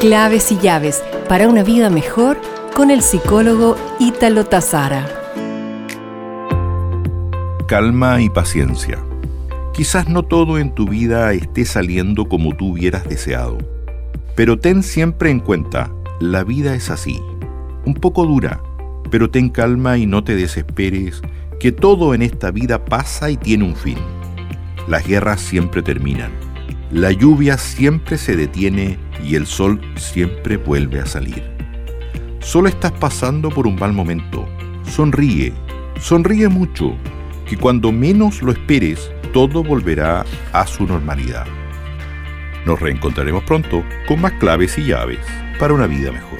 Claves 0.00 0.50
y 0.50 0.56
llaves 0.56 1.04
para 1.28 1.46
una 1.46 1.62
vida 1.62 1.90
mejor 1.90 2.40
con 2.74 2.90
el 2.90 3.02
psicólogo 3.02 3.76
Ítalo 3.98 4.46
Tazara. 4.46 5.06
Calma 7.68 8.22
y 8.22 8.30
paciencia. 8.30 8.98
Quizás 9.74 10.08
no 10.08 10.22
todo 10.22 10.56
en 10.56 10.74
tu 10.74 10.88
vida 10.88 11.34
esté 11.34 11.66
saliendo 11.66 12.30
como 12.30 12.56
tú 12.56 12.72
hubieras 12.72 13.06
deseado, 13.06 13.58
pero 14.36 14.58
ten 14.58 14.82
siempre 14.82 15.28
en 15.28 15.38
cuenta, 15.38 15.92
la 16.18 16.44
vida 16.44 16.74
es 16.74 16.88
así, 16.88 17.20
un 17.84 17.92
poco 17.92 18.24
dura, 18.24 18.62
pero 19.10 19.30
ten 19.30 19.50
calma 19.50 19.98
y 19.98 20.06
no 20.06 20.24
te 20.24 20.34
desesperes, 20.34 21.20
que 21.58 21.72
todo 21.72 22.14
en 22.14 22.22
esta 22.22 22.50
vida 22.50 22.86
pasa 22.86 23.30
y 23.30 23.36
tiene 23.36 23.64
un 23.64 23.76
fin. 23.76 23.98
Las 24.88 25.06
guerras 25.06 25.42
siempre 25.42 25.82
terminan, 25.82 26.32
la 26.90 27.12
lluvia 27.12 27.56
siempre 27.56 28.18
se 28.18 28.34
detiene 28.34 28.98
y 29.24 29.36
el 29.36 29.46
sol 29.46 29.80
siempre 29.96 30.56
vuelve 30.56 31.00
a 31.00 31.06
salir. 31.06 31.42
Solo 32.40 32.68
estás 32.68 32.90
pasando 32.92 33.48
por 33.48 33.66
un 33.66 33.76
mal 33.76 33.92
momento. 33.92 34.48
Sonríe, 34.84 35.52
sonríe 36.00 36.48
mucho, 36.48 36.96
que 37.46 37.56
cuando 37.56 37.92
menos 37.92 38.42
lo 38.42 38.50
esperes, 38.50 39.12
todo 39.32 39.62
volverá 39.62 40.24
a 40.52 40.66
su 40.66 40.84
normalidad. 40.84 41.46
Nos 42.66 42.80
reencontraremos 42.80 43.44
pronto 43.44 43.84
con 44.08 44.20
más 44.20 44.32
claves 44.32 44.76
y 44.76 44.86
llaves 44.86 45.20
para 45.60 45.74
una 45.74 45.86
vida 45.86 46.10
mejor. 46.10 46.39